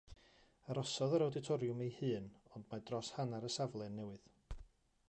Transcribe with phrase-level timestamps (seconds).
[0.75, 4.35] Arhosodd yr awditoriwm ei hun, ond mae dros hanner y safle yn newydd.